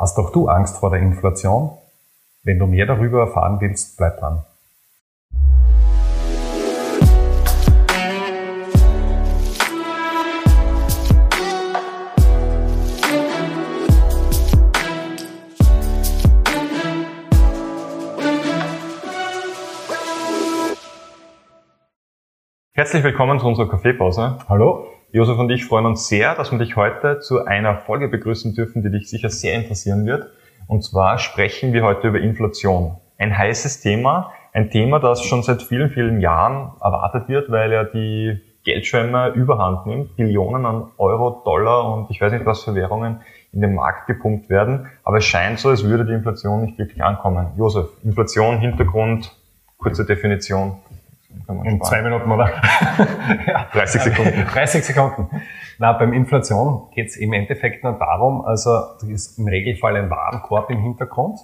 Hast 0.00 0.16
auch 0.16 0.30
du 0.30 0.46
Angst 0.46 0.78
vor 0.78 0.90
der 0.90 1.00
Inflation? 1.00 1.76
Wenn 2.44 2.60
du 2.60 2.66
mehr 2.68 2.86
darüber 2.86 3.18
erfahren 3.18 3.60
willst, 3.60 3.96
bleib 3.96 4.16
dran. 4.20 4.44
Herzlich 22.72 23.02
willkommen 23.02 23.40
zu 23.40 23.46
unserer 23.48 23.68
Kaffeepause. 23.68 24.38
Hallo. 24.48 24.97
Josef 25.10 25.38
und 25.38 25.48
ich 25.48 25.64
freuen 25.64 25.86
uns 25.86 26.06
sehr, 26.06 26.34
dass 26.34 26.52
wir 26.52 26.58
dich 26.58 26.76
heute 26.76 27.20
zu 27.20 27.46
einer 27.46 27.78
Folge 27.78 28.08
begrüßen 28.08 28.54
dürfen, 28.54 28.82
die 28.82 28.90
dich 28.90 29.08
sicher 29.08 29.30
sehr 29.30 29.54
interessieren 29.54 30.04
wird. 30.04 30.26
Und 30.66 30.84
zwar 30.84 31.16
sprechen 31.16 31.72
wir 31.72 31.82
heute 31.82 32.08
über 32.08 32.20
Inflation. 32.20 32.98
Ein 33.16 33.36
heißes 33.36 33.80
Thema, 33.80 34.32
ein 34.52 34.68
Thema, 34.68 34.98
das 34.98 35.24
schon 35.24 35.42
seit 35.42 35.62
vielen, 35.62 35.88
vielen 35.88 36.20
Jahren 36.20 36.72
erwartet 36.82 37.26
wird, 37.30 37.50
weil 37.50 37.72
ja 37.72 37.84
die 37.84 38.38
Geldschwemme 38.64 39.28
überhand 39.28 39.86
nimmt, 39.86 40.14
Billionen 40.16 40.66
an 40.66 40.88
Euro, 40.98 41.40
Dollar 41.42 41.90
und 41.90 42.10
ich 42.10 42.20
weiß 42.20 42.30
nicht 42.30 42.44
was 42.44 42.64
für 42.64 42.74
Währungen 42.74 43.22
in 43.54 43.62
den 43.62 43.74
Markt 43.74 44.08
gepumpt 44.08 44.50
werden. 44.50 44.88
Aber 45.04 45.16
es 45.16 45.24
scheint 45.24 45.58
so, 45.58 45.70
als 45.70 45.84
würde 45.84 46.04
die 46.04 46.12
Inflation 46.12 46.60
nicht 46.66 46.78
wirklich 46.78 47.02
ankommen. 47.02 47.46
Josef, 47.56 47.88
Inflation, 48.04 48.58
Hintergrund, 48.58 49.34
kurze 49.78 50.04
Definition. 50.04 50.76
In 51.64 51.82
zwei 51.82 52.02
Minuten, 52.02 52.30
oder? 52.30 52.48
ja. 53.46 53.66
30 53.72 54.02
Sekunden. 54.02 54.46
30 54.46 54.84
Sekunden. 54.84 55.28
Na, 55.78 55.92
beim 55.92 56.12
Inflation 56.12 56.90
geht 56.94 57.08
es 57.08 57.16
im 57.16 57.32
Endeffekt 57.32 57.84
nur 57.84 57.92
darum, 57.94 58.44
also 58.44 58.70
da 59.00 59.06
ist 59.06 59.38
im 59.38 59.46
Regelfall 59.46 59.96
ein 59.96 60.10
Warenkorb 60.10 60.70
im 60.70 60.80
Hintergrund 60.80 61.38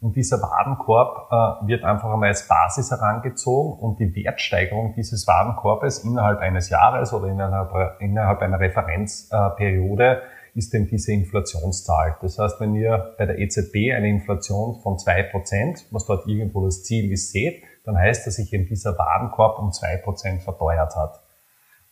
und 0.00 0.14
dieser 0.14 0.40
Warenkorb 0.40 1.28
äh, 1.64 1.66
wird 1.68 1.84
einfach 1.84 2.12
einmal 2.12 2.28
als 2.28 2.46
Basis 2.46 2.90
herangezogen 2.90 3.78
und 3.80 3.98
die 3.98 4.14
Wertsteigerung 4.14 4.94
dieses 4.94 5.26
Warenkorbes 5.26 6.04
innerhalb 6.04 6.38
eines 6.38 6.70
Jahres 6.70 7.12
oder 7.12 7.26
innerhalb, 7.26 8.00
innerhalb 8.00 8.40
einer 8.40 8.60
Referenzperiode 8.60 10.22
äh, 10.22 10.58
ist 10.58 10.72
denn 10.72 10.86
diese 10.86 11.12
Inflationszahl. 11.12 12.16
Das 12.20 12.38
heißt, 12.38 12.60
wenn 12.60 12.74
ihr 12.74 13.14
bei 13.18 13.26
der 13.26 13.38
EZB 13.38 13.92
eine 13.94 14.08
Inflation 14.08 14.80
von 14.82 14.98
zwei 14.98 15.22
Prozent, 15.24 15.86
was 15.90 16.06
dort 16.06 16.26
irgendwo 16.26 16.64
das 16.64 16.84
Ziel 16.84 17.12
ist, 17.12 17.32
seht, 17.32 17.62
dann 17.88 17.96
heißt, 17.96 18.26
dass 18.26 18.36
sich 18.36 18.52
eben 18.52 18.66
dieser 18.66 18.98
Warenkorb 18.98 19.58
um 19.58 19.72
zwei 19.72 19.96
Prozent 19.96 20.42
verteuert 20.42 20.94
hat. 20.94 21.22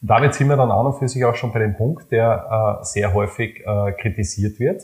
Und 0.03 0.11
damit 0.11 0.35
sind 0.35 0.49
wir 0.49 0.57
dann 0.57 0.71
auch 0.71 0.85
und 0.85 0.99
für 0.99 1.09
sich 1.09 1.25
auch 1.25 1.35
schon 1.35 1.53
bei 1.53 1.59
dem 1.59 1.75
Punkt, 1.75 2.13
der 2.13 2.81
äh, 2.83 2.85
sehr 2.85 3.15
häufig 3.15 3.65
äh, 3.67 3.93
kritisiert 3.93 4.61
wird. 4.61 4.83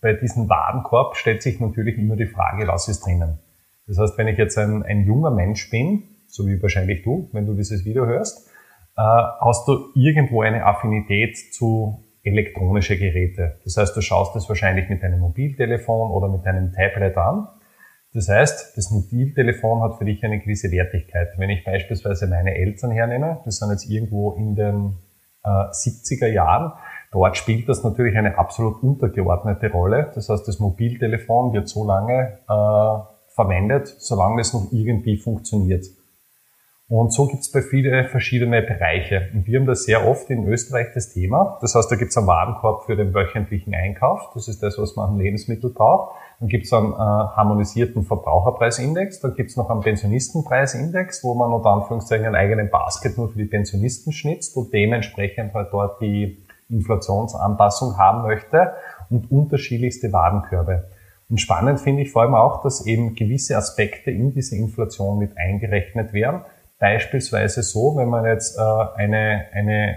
Bei 0.00 0.14
diesem 0.14 0.48
Warenkorb 0.48 1.16
stellt 1.16 1.42
sich 1.42 1.60
natürlich 1.60 1.98
immer 1.98 2.16
die 2.16 2.26
Frage, 2.26 2.66
was 2.66 2.88
ist 2.88 3.04
drinnen. 3.04 3.38
Das 3.86 3.98
heißt, 3.98 4.16
wenn 4.16 4.28
ich 4.28 4.38
jetzt 4.38 4.56
ein, 4.56 4.82
ein 4.82 5.04
junger 5.04 5.30
Mensch 5.30 5.68
bin, 5.68 6.04
so 6.26 6.46
wie 6.46 6.60
wahrscheinlich 6.62 7.02
du, 7.02 7.28
wenn 7.32 7.44
du 7.44 7.52
dieses 7.52 7.84
Video 7.84 8.06
hörst, 8.06 8.48
äh, 8.96 9.02
hast 9.02 9.68
du 9.68 9.90
irgendwo 9.94 10.40
eine 10.40 10.64
Affinität 10.64 11.36
zu 11.52 12.02
elektronische 12.22 12.96
Geräte. 12.96 13.60
Das 13.64 13.76
heißt, 13.76 13.94
du 13.94 14.00
schaust 14.00 14.34
es 14.36 14.48
wahrscheinlich 14.48 14.88
mit 14.88 15.02
deinem 15.02 15.20
Mobiltelefon 15.20 16.10
oder 16.10 16.28
mit 16.28 16.46
deinem 16.46 16.72
Tablet 16.72 17.18
an 17.18 17.46
das 18.16 18.30
heißt, 18.30 18.78
das 18.78 18.90
Mobiltelefon 18.90 19.82
hat 19.82 19.98
für 19.98 20.06
dich 20.06 20.24
eine 20.24 20.38
gewisse 20.40 20.70
Wertigkeit. 20.70 21.34
Wenn 21.36 21.50
ich 21.50 21.64
beispielsweise 21.64 22.26
meine 22.26 22.54
Eltern 22.54 22.90
hernehme, 22.90 23.42
das 23.44 23.58
sind 23.58 23.70
jetzt 23.70 23.90
irgendwo 23.90 24.32
in 24.32 24.54
den 24.54 24.96
äh, 25.44 25.48
70er 25.48 26.26
Jahren, 26.26 26.72
dort 27.12 27.36
spielt 27.36 27.68
das 27.68 27.84
natürlich 27.84 28.16
eine 28.16 28.38
absolut 28.38 28.82
untergeordnete 28.82 29.70
Rolle. 29.70 30.12
Das 30.14 30.30
heißt, 30.30 30.48
das 30.48 30.60
Mobiltelefon 30.60 31.52
wird 31.52 31.68
so 31.68 31.86
lange 31.86 32.38
äh, 32.48 33.34
verwendet, 33.34 33.94
solange 33.98 34.40
es 34.40 34.54
noch 34.54 34.72
irgendwie 34.72 35.18
funktioniert. 35.18 35.84
Und 36.88 37.12
so 37.12 37.26
gibt 37.26 37.40
es 37.40 37.50
bei 37.50 37.62
vielen 37.62 38.08
verschiedene 38.08 38.62
Bereiche. 38.62 39.28
Und 39.34 39.44
wir 39.46 39.58
haben 39.58 39.66
das 39.66 39.84
sehr 39.84 40.06
oft 40.06 40.30
in 40.30 40.46
Österreich 40.46 40.88
das 40.94 41.12
Thema. 41.12 41.58
Das 41.60 41.74
heißt, 41.74 41.90
da 41.90 41.96
gibt 41.96 42.12
es 42.12 42.16
einen 42.16 42.28
Warenkorb 42.28 42.84
für 42.84 42.94
den 42.94 43.12
wöchentlichen 43.12 43.74
Einkauf. 43.74 44.30
Das 44.34 44.46
ist 44.46 44.62
das, 44.62 44.78
was 44.78 44.94
man 44.94 45.10
an 45.10 45.18
Lebensmittel 45.18 45.70
braucht. 45.70 46.14
Dann 46.38 46.48
gibt 46.48 46.66
es 46.66 46.72
einen 46.72 46.92
äh, 46.92 46.96
harmonisierten 46.96 48.04
Verbraucherpreisindex. 48.04 49.18
Dann 49.18 49.34
gibt 49.34 49.50
es 49.50 49.56
noch 49.56 49.68
einen 49.68 49.80
Pensionistenpreisindex, 49.80 51.24
wo 51.24 51.34
man 51.34 51.52
unter 51.52 51.70
Anführungszeichen 51.70 52.26
einen 52.26 52.36
eigenen 52.36 52.70
Basket 52.70 53.18
nur 53.18 53.30
für 53.30 53.38
die 53.38 53.46
Pensionisten 53.46 54.12
schnitzt 54.12 54.56
und 54.56 54.72
dementsprechend 54.72 55.54
halt 55.54 55.72
dort 55.72 56.00
die 56.00 56.38
Inflationsanpassung 56.68 57.98
haben 57.98 58.22
möchte 58.22 58.74
und 59.10 59.32
unterschiedlichste 59.32 60.12
Warenkörbe. 60.12 60.88
Und 61.28 61.40
spannend 61.40 61.80
finde 61.80 62.02
ich 62.02 62.12
vor 62.12 62.22
allem 62.22 62.36
auch, 62.36 62.62
dass 62.62 62.86
eben 62.86 63.16
gewisse 63.16 63.56
Aspekte 63.56 64.12
in 64.12 64.32
diese 64.32 64.54
Inflation 64.56 65.18
mit 65.18 65.36
eingerechnet 65.36 66.12
werden 66.12 66.42
Beispielsweise 66.78 67.62
so, 67.62 67.96
wenn 67.96 68.08
man 68.08 68.24
jetzt 68.24 68.58
äh, 68.58 68.60
eine, 68.60 69.46
eine 69.52 69.96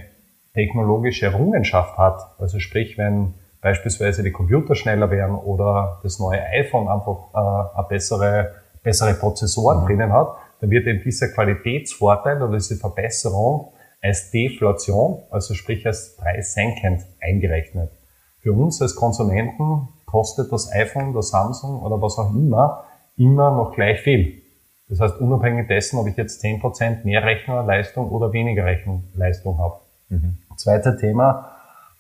technologische 0.54 1.26
Errungenschaft 1.28 1.98
hat, 1.98 2.22
also 2.40 2.60
sprich, 2.60 2.98
wenn 2.98 3.34
beispielsweise 3.62 4.24
die 4.24 4.32
Computer 4.32 4.76
schneller 4.76 5.12
werden 5.12 5.36
oder 5.36 6.00
das 6.04 6.20
neue 6.20 6.42
iPhone 6.42 6.88
einfach 6.88 7.34
äh, 7.34 7.78
eine 7.78 7.88
bessere, 7.88 8.56
bessere 8.84 9.14
Prozessoren 9.14 9.82
mhm. 9.82 9.88
drinnen 9.88 10.14
hat, 10.14 10.36
dann 10.62 10.70
wird 10.70 10.88
eben 10.88 11.04
dieser 11.04 11.30
Qualitätsvorteil 11.30 12.42
oder 12.42 12.54
diese 12.54 12.78
Verbesserung 12.78 13.74
als 14.02 14.32
Deflation, 14.32 15.24
also 15.30 15.54
sprich 15.54 15.86
als 15.86 16.16
preissenkend 16.16 17.06
eingerechnet. 17.22 17.92
Für 18.40 18.54
uns 18.54 18.82
als 18.82 18.96
Konsumenten 18.96 19.90
kostet 20.06 20.52
das 20.52 20.72
iPhone, 20.72 21.14
das 21.14 21.30
Samsung 21.30 21.82
oder 21.82 22.02
was 22.02 22.18
auch 22.18 22.34
immer 22.34 22.86
immer 23.20 23.52
noch 23.52 23.74
gleich 23.74 24.00
viel. 24.00 24.42
Das 24.90 25.00
heißt, 25.00 25.22
unabhängig 25.22 25.68
dessen, 25.68 26.00
ob 26.00 26.08
ich 26.08 26.18
jetzt 26.18 26.44
10% 26.44 27.06
mehr 27.06 27.24
Rechnerleistung 27.24 28.10
oder 28.10 28.34
weniger 28.34 28.66
Rechenleistung 28.66 29.60
habe. 29.60 29.76
Mhm. 30.10 30.38
Zweite 30.58 30.98
Thema 30.98 31.52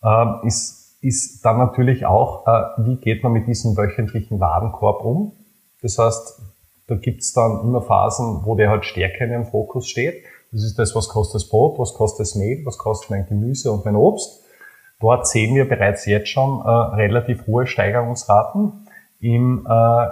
äh, 0.03 0.47
ist, 0.47 0.97
ist 1.01 1.45
dann 1.45 1.59
natürlich 1.59 2.05
auch, 2.07 2.47
äh, 2.47 2.61
wie 2.77 2.95
geht 2.95 3.23
man 3.23 3.31
mit 3.31 3.47
diesem 3.47 3.77
wöchentlichen 3.77 4.39
Warenkorb 4.39 5.05
um? 5.05 5.33
Das 5.83 5.99
heißt, 5.99 6.41
da 6.87 6.95
gibt's 6.95 7.31
dann 7.33 7.61
immer 7.61 7.81
Phasen, 7.83 8.41
wo 8.43 8.55
der 8.55 8.71
halt 8.71 8.83
stärker 8.85 9.25
in 9.25 9.31
den 9.31 9.45
Fokus 9.45 9.87
steht. 9.87 10.23
Das 10.51 10.63
ist 10.63 10.79
das, 10.79 10.95
was 10.95 11.09
kostet 11.09 11.35
das 11.35 11.49
Brot, 11.49 11.77
was 11.77 11.93
kostet 11.93 12.21
das 12.21 12.35
Mehl, 12.35 12.65
was 12.65 12.79
kostet 12.79 13.11
mein 13.11 13.27
Gemüse 13.27 13.71
und 13.71 13.85
mein 13.85 13.95
Obst. 13.95 14.43
Dort 14.99 15.27
sehen 15.27 15.55
wir 15.55 15.69
bereits 15.69 16.05
jetzt 16.07 16.29
schon 16.29 16.59
äh, 16.65 16.69
relativ 16.69 17.45
hohe 17.45 17.67
Steigerungsraten. 17.67 18.87
Im 19.19 19.67
äh, 19.69 20.07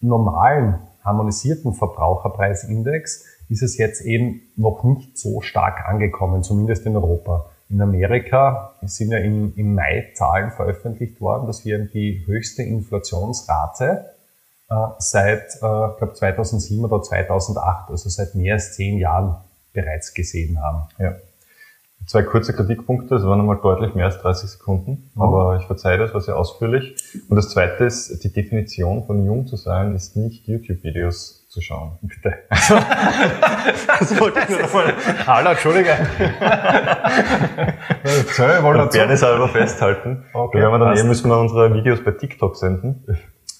normalen 0.00 0.78
harmonisierten 1.04 1.74
Verbraucherpreisindex 1.74 3.24
ist 3.48 3.62
es 3.62 3.76
jetzt 3.76 4.02
eben 4.02 4.42
noch 4.56 4.84
nicht 4.84 5.18
so 5.18 5.40
stark 5.40 5.88
angekommen, 5.88 6.42
zumindest 6.42 6.86
in 6.86 6.96
Europa. 6.96 7.50
In 7.68 7.80
Amerika 7.80 8.74
sind 8.82 9.12
ja 9.12 9.18
im, 9.18 9.52
im 9.56 9.74
Mai 9.74 10.10
Zahlen 10.14 10.50
veröffentlicht 10.50 11.20
worden, 11.20 11.46
dass 11.46 11.64
wir 11.64 11.78
die 11.78 12.24
höchste 12.26 12.62
Inflationsrate 12.62 14.06
äh, 14.70 14.74
seit, 14.98 15.56
äh, 15.56 15.58
glaube 15.58 16.14
2007 16.14 16.84
oder 16.84 17.02
2008, 17.02 17.90
also 17.90 18.08
seit 18.08 18.34
mehr 18.34 18.54
als 18.54 18.74
zehn 18.74 18.98
Jahren 18.98 19.36
bereits 19.72 20.14
gesehen 20.14 20.60
haben. 20.62 20.88
Ja. 20.98 21.16
Zwei 22.06 22.22
kurze 22.22 22.52
Kritikpunkte, 22.54 23.14
es 23.14 23.24
waren 23.24 23.40
einmal 23.40 23.60
deutlich 23.62 23.94
mehr 23.94 24.06
als 24.06 24.18
30 24.20 24.50
Sekunden, 24.50 25.10
mhm. 25.14 25.22
aber 25.22 25.58
ich 25.60 25.66
verzeihe 25.66 25.98
das, 25.98 26.12
war 26.12 26.20
sehr 26.20 26.36
ausführlich. 26.36 26.96
Und 27.28 27.36
das 27.36 27.50
zweite 27.50 27.84
ist, 27.84 28.24
die 28.24 28.32
Definition 28.32 29.04
von 29.06 29.24
jung 29.24 29.46
zu 29.46 29.56
sein, 29.56 29.94
ist 29.94 30.16
nicht 30.16 30.48
YouTube-Videos 30.48 31.46
zu 31.48 31.60
schauen. 31.60 31.98
Bitte. 32.02 32.34
das 32.48 34.20
wollte 34.20 34.40
ich 34.40 34.48
nur 34.48 34.62
nochmal. 34.62 34.94
Hallo, 35.26 35.50
Entschuldige. 35.50 35.90
wir 38.02 38.62
wollen 38.62 38.78
dazu. 38.78 38.98
Gerne 38.98 39.16
selber 39.16 39.48
festhalten. 39.48 40.24
Okay, 40.32 40.58
da 40.58 40.64
werden 40.64 40.80
wir 40.80 40.86
dann 40.86 40.96
eben 40.96 41.08
müssen 41.08 41.28
wir 41.28 41.38
unsere 41.38 41.74
Videos 41.74 42.02
bei 42.04 42.12
TikTok 42.12 42.56
senden. 42.56 43.04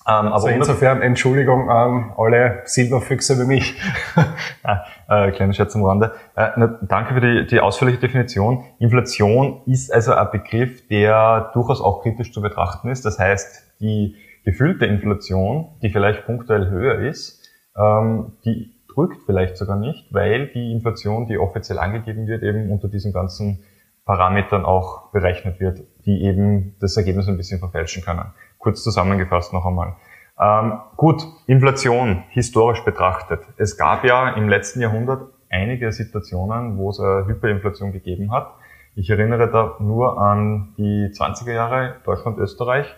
Ähm, 0.09 0.33
also 0.33 0.49
insofern 0.49 1.03
Entschuldigung 1.03 1.71
an 1.71 2.13
alle 2.17 2.63
Silberfüchse 2.65 3.39
wie 3.39 3.47
mich. 3.47 3.81
ah, 4.63 4.85
äh, 5.09 5.31
kleiner 5.33 5.53
Scherz 5.53 5.75
am 5.77 5.85
Rande. 5.85 6.13
Äh, 6.37 6.49
na, 6.57 6.79
danke 6.83 7.15
für 7.15 7.21
die, 7.21 7.47
die 7.47 7.61
ausführliche 7.61 7.99
Definition. 7.99 8.65
Inflation 8.79 9.63
ist 9.67 9.93
also 9.93 10.13
ein 10.15 10.31
Begriff, 10.31 10.87
der 10.89 11.51
durchaus 11.53 11.81
auch 11.81 12.03
kritisch 12.03 12.33
zu 12.33 12.41
betrachten 12.41 12.89
ist. 12.89 13.05
Das 13.05 13.19
heißt, 13.19 13.81
die 13.81 14.17
gefühlte 14.45 14.87
Inflation, 14.87 15.69
die 15.83 15.91
vielleicht 15.91 16.25
punktuell 16.25 16.71
höher 16.71 17.01
ist, 17.01 17.49
ähm, 17.77 18.33
die 18.45 18.75
drückt 18.93 19.23
vielleicht 19.25 19.57
sogar 19.57 19.77
nicht, 19.77 20.13
weil 20.13 20.49
die 20.49 20.73
Inflation, 20.73 21.27
die 21.27 21.39
offiziell 21.39 21.79
angegeben 21.79 22.27
wird, 22.27 22.43
eben 22.43 22.71
unter 22.71 22.89
diesen 22.89 23.13
ganzen 23.13 23.63
Parametern 24.05 24.65
auch 24.65 25.13
berechnet 25.13 25.61
wird, 25.61 25.83
die 26.05 26.23
eben 26.25 26.75
das 26.81 26.97
Ergebnis 26.97 27.29
ein 27.29 27.37
bisschen 27.37 27.61
verfälschen 27.61 28.03
können. 28.03 28.33
Kurz 28.61 28.85
zusammengefasst 28.85 29.55
noch 29.55 29.65
einmal. 29.65 29.97
Ähm, 30.39 30.81
gut, 30.97 31.27
Inflation 31.47 32.25
historisch 32.29 32.85
betrachtet. 32.85 33.41
Es 33.57 33.77
gab 33.77 34.05
ja 34.05 34.31
im 34.31 34.51
letzten 34.51 34.83
Jahrhundert 34.83 35.33
einige 35.49 35.91
Situationen, 35.93 36.77
wo 36.77 36.91
es 36.91 37.01
eine 37.01 37.27
Hyperinflation 37.27 37.91
gegeben 37.91 38.31
hat. 38.31 38.53
Ich 38.95 39.09
erinnere 39.09 39.51
da 39.51 39.77
nur 39.81 40.21
an 40.21 40.75
die 40.77 41.09
20er 41.11 41.53
Jahre 41.53 41.97
Deutschland, 42.05 42.39
Österreich. 42.39 42.95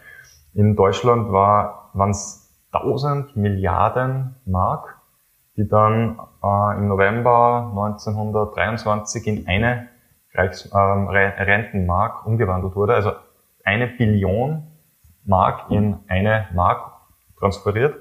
In 0.52 0.74
Deutschland 0.74 1.30
war, 1.30 1.90
waren 1.94 2.10
es 2.10 2.52
1000 2.72 3.36
Milliarden 3.36 4.34
Mark, 4.44 4.98
die 5.56 5.68
dann 5.68 6.18
äh, 6.42 6.76
im 6.76 6.88
November 6.88 7.68
1923 7.70 9.26
in 9.28 9.46
eine 9.46 9.88
Reichs, 10.34 10.66
äh, 10.66 10.76
Rentenmark 10.76 12.26
umgewandelt 12.26 12.74
wurde. 12.74 12.94
Also 12.94 13.12
eine 13.64 13.86
Billion 13.86 14.71
Mark 15.24 15.70
in 15.70 15.98
eine 16.08 16.48
Mark 16.54 16.92
transferiert. 17.38 17.96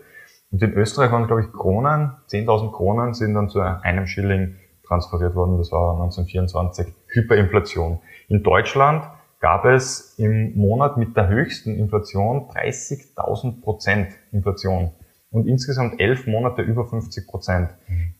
Und 0.51 0.61
in 0.61 0.73
Österreich 0.73 1.11
waren, 1.11 1.27
glaube 1.27 1.43
ich, 1.43 1.51
Kronen, 1.51 2.11
10.000 2.29 2.71
Kronen 2.71 3.13
sind 3.13 3.33
dann 3.33 3.49
zu 3.49 3.61
einem 3.61 4.05
Schilling 4.05 4.57
transferiert 4.85 5.35
worden. 5.35 5.57
Das 5.57 5.71
war 5.71 5.93
1924. 5.93 6.93
Hyperinflation. 7.07 7.99
In 8.27 8.43
Deutschland 8.43 9.05
gab 9.39 9.65
es 9.65 10.19
im 10.19 10.55
Monat 10.57 10.97
mit 10.97 11.15
der 11.15 11.29
höchsten 11.29 11.75
Inflation 11.77 12.49
30.000 12.49 13.61
Prozent 13.61 14.09
Inflation 14.31 14.91
und 15.31 15.47
insgesamt 15.47 15.99
elf 15.99 16.27
Monate 16.27 16.61
über 16.61 16.85
50 16.85 17.27
Prozent. 17.27 17.69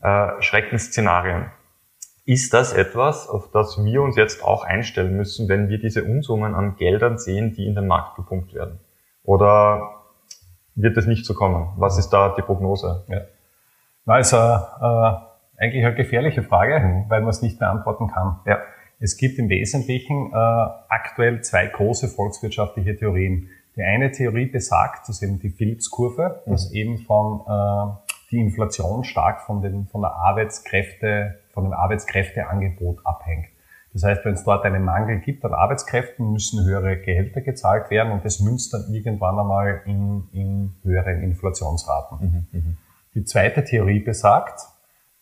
Äh, 0.02 0.40
Schreckensszenarien. 0.40 1.50
Ist 2.24 2.54
das 2.54 2.72
etwas, 2.72 3.28
auf 3.28 3.50
das 3.50 3.84
wir 3.84 4.00
uns 4.00 4.16
jetzt 4.16 4.42
auch 4.42 4.64
einstellen 4.64 5.16
müssen, 5.16 5.48
wenn 5.48 5.68
wir 5.68 5.78
diese 5.78 6.04
Unsummen 6.04 6.54
an 6.54 6.76
Geldern 6.76 7.18
sehen, 7.18 7.52
die 7.52 7.66
in 7.66 7.74
den 7.74 7.86
Markt 7.86 8.16
gepumpt 8.16 8.54
werden? 8.54 8.78
Oder 9.24 10.02
wird 10.74 10.96
es 10.96 11.06
nicht 11.06 11.24
so 11.24 11.34
kommen? 11.34 11.68
Was 11.76 11.98
ist 11.98 12.10
da 12.10 12.34
die 12.36 12.42
Prognose? 12.42 13.04
Ja. 13.08 13.20
Na, 14.04 14.18
ist 14.18 14.32
äh, 14.32 14.36
äh, 14.36 15.12
eigentlich 15.58 15.84
eine 15.84 15.94
gefährliche 15.94 16.42
Frage, 16.42 16.80
mhm. 16.80 17.04
weil 17.08 17.20
man 17.20 17.30
es 17.30 17.42
nicht 17.42 17.58
beantworten 17.58 18.08
kann. 18.08 18.40
Ja. 18.46 18.58
Es 18.98 19.16
gibt 19.16 19.38
im 19.38 19.48
Wesentlichen 19.48 20.32
äh, 20.32 20.36
aktuell 20.36 21.42
zwei 21.42 21.66
große 21.66 22.08
volkswirtschaftliche 22.08 22.96
Theorien. 22.96 23.48
Die 23.76 23.82
eine 23.82 24.12
Theorie 24.12 24.46
besagt, 24.46 25.08
das 25.08 25.16
ist 25.16 25.22
eben 25.22 25.38
die 25.38 25.50
Phillips-Kurve, 25.50 26.42
dass 26.46 26.70
mhm. 26.70 26.76
eben 26.76 26.98
von 26.98 27.40
äh, 27.48 28.12
die 28.30 28.38
Inflation 28.38 29.04
stark 29.04 29.42
von, 29.42 29.60
den, 29.60 29.86
von 29.86 30.02
der 30.02 30.12
Arbeitskräfte, 30.12 31.38
von 31.52 31.64
dem 31.64 31.72
Arbeitskräfteangebot 31.72 33.04
abhängt. 33.04 33.46
Das 33.92 34.04
heißt, 34.04 34.24
wenn 34.24 34.34
es 34.34 34.44
dort 34.44 34.64
einen 34.64 34.84
Mangel 34.84 35.20
gibt 35.20 35.44
an 35.44 35.52
Arbeitskräften, 35.52 36.32
müssen 36.32 36.64
höhere 36.64 36.98
Gehälter 36.98 37.42
gezahlt 37.42 37.90
werden 37.90 38.12
und 38.12 38.24
das 38.24 38.40
münzt 38.40 38.72
dann 38.72 38.86
irgendwann 38.92 39.38
einmal 39.38 39.82
in, 39.84 40.24
in 40.32 40.74
höheren 40.82 41.22
Inflationsraten. 41.22 42.18
Mhm, 42.20 42.46
mh. 42.58 42.76
Die 43.14 43.24
zweite 43.24 43.64
Theorie 43.64 44.00
besagt, 44.00 44.60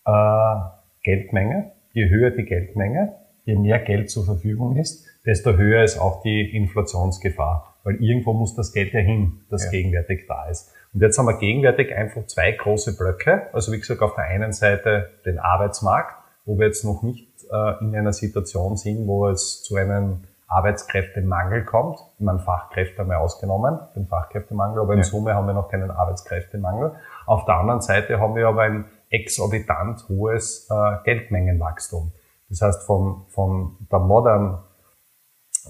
äh, 0.06 0.55
Geldmenge. 1.02 1.72
Je 1.93 2.08
höher 2.08 2.31
die 2.31 2.44
Geldmenge, 2.44 3.14
je 3.44 3.56
mehr 3.56 3.81
Geld 3.81 4.11
zur 4.11 4.25
Verfügung 4.25 4.76
ist, 4.76 5.05
desto 5.26 5.55
höher 5.55 5.82
ist 5.82 5.99
auch 5.99 6.22
die 6.22 6.56
Inflationsgefahr. 6.56 7.75
Weil 7.82 7.96
irgendwo 7.96 8.32
muss 8.32 8.55
das 8.55 8.72
Geld 8.72 8.93
ja 8.93 9.00
hin, 9.00 9.40
das 9.50 9.64
ja. 9.64 9.70
gegenwärtig 9.70 10.26
da 10.28 10.49
ist. 10.49 10.72
Und 10.93 11.00
jetzt 11.00 11.19
haben 11.19 11.26
wir 11.26 11.38
gegenwärtig 11.38 11.94
einfach 11.94 12.26
zwei 12.26 12.52
große 12.52 12.96
Blöcke. 12.96 13.52
Also 13.52 13.72
wie 13.72 13.78
gesagt, 13.78 14.02
auf 14.02 14.14
der 14.14 14.25
einen 14.25 14.52
Seite 14.52 15.11
den 15.25 15.38
Arbeitsmarkt, 15.38 16.14
wo 16.44 16.58
wir 16.58 16.67
jetzt 16.67 16.84
noch 16.84 17.02
nicht 17.02 17.30
äh, 17.52 17.85
in 17.85 17.94
einer 17.94 18.12
Situation 18.12 18.76
sind, 18.76 19.06
wo 19.06 19.29
es 19.29 19.62
zu 19.62 19.76
einem 19.76 20.25
Arbeitskräftemangel 20.49 21.64
kommt. 21.64 22.00
Ich 22.19 22.25
meine, 22.25 22.41
Fachkräfte 22.41 22.99
haben 22.99 23.11
wir 23.11 23.20
ausgenommen, 23.20 23.79
den 23.94 24.06
Fachkräftemangel, 24.06 24.81
aber 24.81 24.94
in 24.94 24.99
ja. 24.99 25.05
Summe 25.05 25.35
haben 25.35 25.47
wir 25.47 25.55
noch 25.55 25.69
keinen 25.69 25.91
Arbeitskräftemangel. 25.91 26.93
Auf 27.26 27.44
der 27.44 27.56
anderen 27.56 27.81
Seite 27.81 28.19
haben 28.19 28.35
wir 28.35 28.49
aber 28.49 28.62
ein 28.62 28.85
exorbitant 29.11 30.08
hohes 30.08 30.69
äh, 30.70 30.97
Geldmengenwachstum. 31.05 32.12
Das 32.49 32.62
heißt, 32.62 32.82
von, 32.85 33.26
von 33.29 33.76
der 33.91 34.00
modernen 34.00 34.58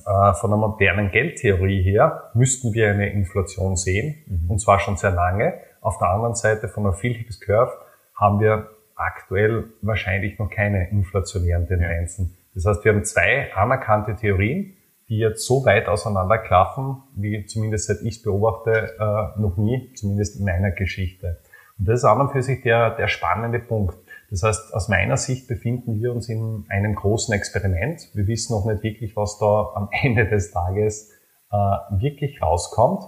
äh, 0.06 0.33
von 0.35 0.50
der 0.50 0.59
modernen 0.59 1.11
Geldtheorie 1.11 1.83
her 1.83 2.31
müssten 2.35 2.73
wir 2.73 2.91
eine 2.91 3.11
Inflation 3.11 3.76
sehen, 3.76 4.17
mhm. 4.26 4.50
und 4.50 4.59
zwar 4.61 4.79
schon 4.79 4.97
sehr 4.97 5.11
lange. 5.11 5.55
Auf 5.81 5.99
der 5.99 6.09
anderen 6.09 6.35
Seite 6.35 6.69
von 6.69 6.85
der 6.85 6.93
Phillips 6.93 7.41
Curve 7.41 7.73
haben 8.15 8.41
wir 8.41 8.71
aktuell 9.00 9.64
wahrscheinlich 9.82 10.38
noch 10.38 10.50
keine 10.50 10.91
inflationären 10.91 11.67
Tendenzen. 11.67 12.37
Das 12.55 12.67
heißt, 12.67 12.85
wir 12.85 12.93
haben 12.93 13.05
zwei 13.05 13.52
anerkannte 13.55 14.17
Theorien, 14.17 14.75
die 15.08 15.19
jetzt 15.19 15.44
so 15.47 15.64
weit 15.64 15.88
auseinanderklaffen, 15.88 17.02
wie 17.17 17.44
zumindest 17.47 17.87
seit 17.87 18.02
ich 18.02 18.17
es 18.17 18.23
beobachte, 18.23 18.94
äh, 18.99 19.41
noch 19.41 19.56
nie, 19.56 19.93
zumindest 19.94 20.38
in 20.38 20.44
meiner 20.44 20.70
Geschichte. 20.70 21.38
Und 21.79 21.88
das 21.88 22.00
ist 22.00 22.05
an 22.05 22.20
und 22.20 22.31
für 22.31 22.43
sich 22.43 22.62
der, 22.62 22.91
der 22.97 23.08
spannende 23.08 23.58
Punkt. 23.58 23.97
Das 24.31 24.43
heißt, 24.43 24.75
aus 24.75 24.88
meiner 24.88 25.17
Sicht 25.17 25.49
befinden 25.49 26.00
wir 26.00 26.12
uns 26.12 26.29
in 26.29 26.64
einem 26.69 26.94
großen 26.94 27.35
Experiment. 27.35 28.11
Wir 28.14 28.26
wissen 28.29 28.52
noch 28.52 28.67
nicht 28.67 28.82
wirklich, 28.82 29.17
was 29.17 29.38
da 29.38 29.73
am 29.75 29.88
Ende 30.02 30.26
des 30.26 30.52
Tages 30.52 31.11
äh, 31.50 31.56
wirklich 31.56 32.41
rauskommt. 32.41 33.02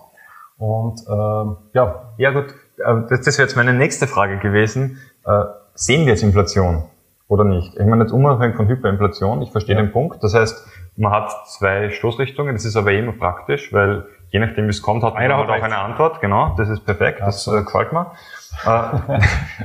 Und 0.56 1.00
äh, 1.06 1.76
ja. 1.76 2.14
Ja 2.18 2.30
gut, 2.30 2.54
das, 2.76 3.20
das 3.20 3.38
wäre 3.38 3.46
jetzt 3.46 3.56
meine 3.56 3.74
nächste 3.74 4.06
Frage 4.06 4.38
gewesen. 4.38 4.98
Äh, 5.24 5.44
sehen 5.74 6.06
wir 6.06 6.12
jetzt 6.12 6.22
Inflation 6.22 6.84
oder 7.28 7.44
nicht? 7.44 7.74
Ich 7.74 7.86
meine 7.86 8.02
jetzt 8.02 8.12
unabhängig 8.12 8.56
von 8.56 8.69
Hyperinflation, 8.69 9.42
ich 9.42 9.50
verstehe 9.50 9.76
ja. 9.76 9.82
den 9.82 9.92
Punkt. 9.92 10.22
Das 10.22 10.34
heißt, 10.34 10.66
man 10.96 11.12
hat 11.12 11.30
zwei 11.48 11.90
Stoßrichtungen, 11.90 12.54
das 12.54 12.64
ist 12.64 12.76
aber 12.76 12.92
immer 12.92 13.12
praktisch, 13.12 13.72
weil 13.72 14.06
je 14.30 14.40
nachdem 14.40 14.66
wie 14.66 14.70
es 14.70 14.82
kommt, 14.82 15.02
hat 15.02 15.14
man 15.14 15.22
halt 15.22 15.48
auch 15.48 15.62
eine 15.62 15.78
Antwort. 15.78 16.20
Genau, 16.20 16.54
das 16.56 16.69
ist 16.69 16.84
perfekt, 16.84 17.20
das 17.20 17.46
äh, 17.46 17.62
gefällt 17.62 17.92
mir. 17.92 18.12
Äh, 18.66 19.16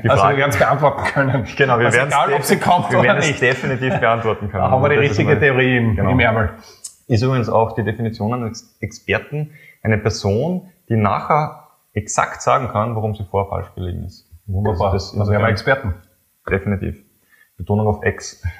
die 0.02 0.10
also 0.10 0.24
wir 0.30 0.38
werden 0.38 0.50
es 0.50 0.58
beantworten 0.58 1.04
können. 1.04 1.46
Genau, 1.58 1.78
wir 1.78 1.88
also 1.88 1.98
werden 1.98 2.08
egal, 2.08 2.32
ob 2.32 2.44
sie 2.44 2.58
kommt 2.58 2.90
wir 2.90 3.04
werden 3.04 3.18
es 3.18 3.38
definitiv 3.38 4.00
beantworten 4.00 4.50
können. 4.50 4.64
Da 4.64 4.72
haben 4.72 4.82
wir 4.82 4.88
die 4.88 4.96
richtige 4.96 5.38
Theorie 5.38 5.76
im, 5.76 5.98
genau. 5.98 6.12
im 6.12 6.20
Ärmel. 6.22 6.52
Ist 7.08 7.22
übrigens 7.22 7.50
auch 7.50 7.74
die 7.74 7.84
Definition 7.84 8.34
eines 8.34 8.78
Experten 8.80 9.52
eine 9.84 9.98
Person, 9.98 10.70
die 10.88 10.96
nachher 10.96 11.68
exakt 11.94 12.42
sagen 12.42 12.70
kann, 12.70 12.96
warum 12.96 13.14
sie 13.14 13.26
vorher 13.26 13.50
falsch 13.50 13.74
gelegen 13.76 14.06
ist. 14.06 14.27
Wunderbar. 14.48 14.94
Das, 14.94 15.12
das 15.12 15.20
also 15.20 15.32
wir 15.32 15.40
haben 15.40 15.50
Experten. 15.50 15.94
Definitiv. 16.50 17.04
Betonung 17.58 17.88
auf 17.88 18.04
Ex. 18.04 18.44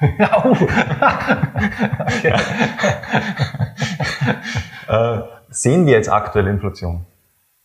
äh, 4.88 5.20
sehen 5.50 5.86
wir 5.86 5.92
jetzt 5.94 6.10
aktuelle 6.10 6.50
Inflation? 6.50 7.06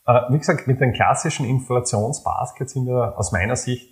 Äh, 0.05 0.21
wie 0.29 0.37
gesagt, 0.37 0.67
mit 0.67 0.79
den 0.79 0.93
klassischen 0.93 1.45
Inflationsbaskets 1.45 2.73
sind 2.73 2.85
wir 2.85 3.17
aus 3.17 3.31
meiner 3.31 3.55
Sicht 3.55 3.89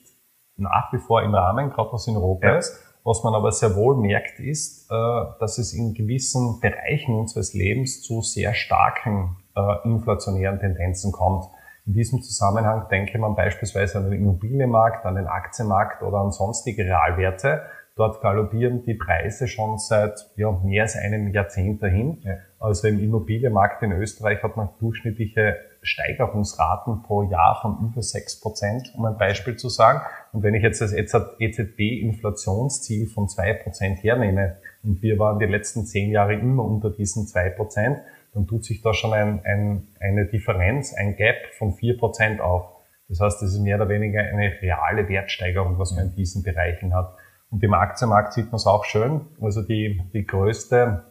nach 0.58 0.92
wie 0.94 1.00
vor 1.00 1.24
im 1.24 1.34
Rahmen, 1.34 1.72
gerade 1.72 1.92
was 1.92 2.08
in 2.08 2.16
Europa 2.16 2.48
ja. 2.48 2.58
ist. 2.58 2.88
Was 3.04 3.24
man 3.24 3.34
aber 3.34 3.52
sehr 3.52 3.76
wohl 3.76 3.98
merkt, 3.98 4.40
ist, 4.40 4.92
äh, 4.92 4.96
dass 5.40 5.58
es 5.58 5.74
in 5.74 5.94
gewissen 5.96 6.60
Bereichen 6.60 7.16
unseres 7.16 7.54
Lebens 7.54 8.04
zu 8.04 8.22
sehr 8.22 8.54
starken 8.54 9.38
äh, 9.56 9.88
inflationären 9.88 10.60
Tendenzen 10.60 11.12
kommt. 11.12 11.46
In 11.92 11.96
diesem 11.96 12.22
Zusammenhang 12.22 12.88
denke 12.90 13.18
man 13.18 13.36
beispielsweise 13.36 13.98
an 13.98 14.10
den 14.10 14.14
Immobilienmarkt, 14.14 15.06
an 15.06 15.16
den 15.16 15.28
Aktienmarkt 15.28 16.04
oder 16.04 16.20
an 16.20 16.32
sonstige 16.32 16.86
Realwerte. 16.86 17.64
Dort 17.98 18.22
galoppieren 18.22 18.82
die 18.84 18.94
Preise 18.94 19.50
schon 19.50 19.78
seit 19.78 20.32
ja, 20.38 20.52
mehr 20.64 20.84
als 20.84 20.96
einem 20.96 21.34
Jahrzehnt 21.34 21.84
dahin. 21.84 22.22
Ja. 22.24 22.36
Also 22.62 22.88
im 22.88 22.98
Immobilienmarkt 22.98 23.84
in 23.84 23.92
Österreich 23.92 24.42
hat 24.42 24.56
man 24.56 24.70
durchschnittliche 24.80 25.58
Steigerungsraten 25.82 27.04
pro 27.04 27.24
Jahr 27.24 27.60
von 27.62 27.86
über 27.86 28.02
sechs 28.02 28.40
Prozent, 28.40 28.94
um 28.96 29.04
ein 29.04 29.18
Beispiel 29.18 29.58
zu 29.58 29.68
sagen. 29.68 30.00
Und 30.32 30.44
wenn 30.44 30.54
ich 30.54 30.64
jetzt 30.64 30.80
das 30.80 30.94
EZB-Inflationsziel 30.94 33.08
von 33.08 33.28
zwei 33.28 33.52
Prozent 33.52 34.02
hernehme 34.02 34.56
und 34.82 35.02
wir 35.02 35.20
waren 35.20 35.40
die 35.40 35.46
letzten 35.46 35.86
zehn 35.86 36.10
Jahre 36.10 36.36
immer 36.36 36.64
unter 36.64 36.90
diesen 36.90 37.28
zwei 37.28 37.50
Prozent, 37.50 37.98
dann 38.34 38.48
tut 38.48 38.64
sich 38.64 38.82
da 38.82 38.94
schon 38.94 39.14
ein, 39.14 39.42
ein, 39.44 39.88
eine 40.00 40.26
Differenz, 40.26 40.94
ein 40.94 41.16
Gap 41.16 41.54
von 41.58 41.74
vier 41.74 41.98
Prozent 41.98 42.40
auf. 42.40 42.66
Das 43.10 43.20
heißt, 43.20 43.42
das 43.42 43.54
ist 43.54 43.60
mehr 43.60 43.76
oder 43.76 43.90
weniger 43.90 44.22
eine 44.22 44.54
reale 44.62 45.10
Wertsteigerung, 45.10 45.78
was 45.78 45.94
man 45.94 46.08
in 46.08 46.16
diesen 46.16 46.44
Bereichen 46.44 46.96
hat. 46.96 47.14
Und 47.50 47.62
im 47.62 47.74
Aktienmarkt 47.74 48.32
sieht 48.32 48.46
man 48.46 48.56
es 48.56 48.66
auch 48.66 48.86
schön. 48.86 49.28
Also 49.42 49.62
die, 49.62 50.02
die 50.14 50.26
größte, 50.26 51.04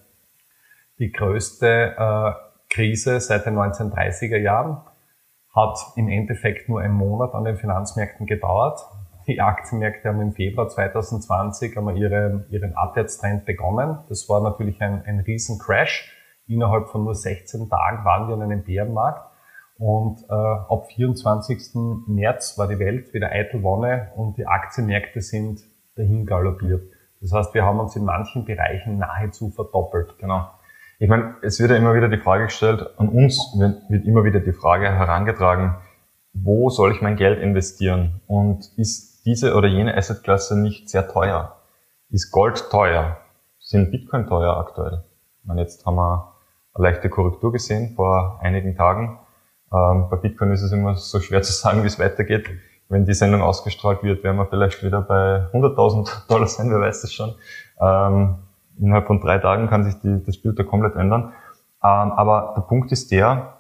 die 0.99 1.13
größte 1.13 1.95
äh, 1.99 2.33
Krise 2.71 3.21
seit 3.21 3.45
den 3.45 3.57
1930er 3.57 4.39
Jahren 4.39 4.81
hat 5.55 5.79
im 5.97 6.09
Endeffekt 6.09 6.69
nur 6.69 6.81
einen 6.81 6.95
Monat 6.95 7.35
an 7.35 7.45
den 7.45 7.57
Finanzmärkten 7.57 8.27
gedauert. 8.27 8.81
Die 9.27 9.41
Aktienmärkte 9.41 10.09
haben 10.09 10.23
im 10.23 10.33
Februar 10.33 10.69
2020 10.69 11.77
einmal 11.77 11.99
ihre, 11.99 12.47
ihren 12.51 12.75
Abwärtstrend 12.75 13.45
begonnen. 13.45 13.99
Das 14.09 14.29
war 14.29 14.41
natürlich 14.41 14.81
ein, 14.81 15.05
ein 15.05 15.21
riesen 15.21 15.59
Crash. 15.59 16.17
Innerhalb 16.51 16.89
von 16.89 17.05
nur 17.05 17.15
16 17.15 17.69
Tagen 17.69 18.05
waren 18.05 18.29
wir 18.29 18.35
an 18.35 18.43
einem 18.43 18.65
Bärenmarkt. 18.65 19.31
Und 19.79 20.25
äh, 20.29 20.35
ab 20.35 20.89
24. 20.95 21.75
März 22.07 22.59
war 22.59 22.69
die 22.69 22.79
Welt 22.79 23.15
wieder 23.15 23.31
eitel 23.31 23.63
Wonne 23.63 24.11
und 24.17 24.37
die 24.37 24.47
Aktienmärkte 24.47 25.23
sind 25.23 25.61
dahin 25.97 26.27
galoppiert. 26.27 26.83
Das 27.21 27.33
heißt, 27.33 27.55
wir 27.55 27.65
haben 27.65 27.79
uns 27.79 27.97
in 27.97 28.05
manchen 28.05 28.45
Bereichen 28.45 28.99
nahezu 28.99 29.51
verdoppelt. 29.51 30.19
Genau. 30.19 30.51
Ich 30.99 31.09
meine, 31.09 31.37
es 31.41 31.61
wird 31.61 31.71
ja 31.71 31.77
immer 31.77 31.95
wieder 31.95 32.09
die 32.09 32.19
Frage 32.19 32.45
gestellt, 32.45 32.85
an 32.99 33.09
uns 33.09 33.57
wird 33.59 34.05
immer 34.05 34.25
wieder 34.25 34.41
die 34.41 34.53
Frage 34.53 34.91
herangetragen, 34.91 35.77
wo 36.33 36.69
soll 36.69 36.93
ich 36.93 37.01
mein 37.01 37.17
Geld 37.17 37.41
investieren? 37.41 38.21
Und 38.27 38.71
ist 38.77 39.25
diese 39.25 39.55
oder 39.55 39.69
jene 39.69 39.97
Assetklasse 39.97 40.61
nicht 40.61 40.91
sehr 40.91 41.09
teuer? 41.09 41.57
Ist 42.11 42.31
Gold 42.31 42.71
teuer? 42.71 43.17
Sind 43.59 43.91
Bitcoin 43.91 44.27
teuer 44.27 44.57
aktuell? 44.57 45.05
Meine, 45.43 45.63
jetzt 45.63 45.87
haben 45.87 45.97
wir 45.97 46.35
leichte 46.77 47.09
Korrektur 47.09 47.53
gesehen 47.53 47.95
vor 47.97 48.39
einigen 48.43 48.77
Tagen. 48.77 49.19
Ähm, 49.73 50.09
bei 50.11 50.17
Bitcoin 50.17 50.53
ist 50.53 50.63
es 50.63 50.73
immer 50.73 50.97
so 50.97 51.21
schwer 51.21 51.43
zu 51.43 51.53
sagen, 51.53 51.83
wie 51.83 51.87
es 51.87 51.99
weitergeht. 51.99 52.51
Wenn 52.89 53.05
die 53.05 53.15
Sendung 53.15 53.43
ausgestrahlt 53.43 54.03
wird, 54.03 54.25
werden 54.25 54.37
wir 54.37 54.47
vielleicht 54.47 54.83
wieder 54.83 55.01
bei 55.01 55.47
100.000 55.53 56.27
Dollar 56.29 56.49
sein, 56.49 56.71
wer 56.71 56.81
weiß 56.81 57.03
das 57.03 57.13
schon. 57.13 57.35
Ähm, 57.81 58.37
innerhalb 58.79 59.07
von 59.07 59.21
drei 59.21 59.39
Tagen 59.39 59.69
kann 59.69 59.85
sich 59.85 59.95
die, 60.01 60.23
das 60.25 60.39
Bild 60.39 60.59
da 60.59 60.65
komplett 60.65 60.97
ändern. 60.97 61.33
Ähm, 61.83 62.13
aber 62.13 62.55
der 62.57 62.63
Punkt 62.63 62.91
ist 62.91 63.13
der, 63.13 63.59